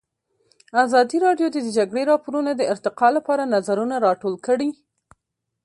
[0.83, 4.69] ازادي راډیو د د جګړې راپورونه د ارتقا لپاره نظرونه راټول کړي.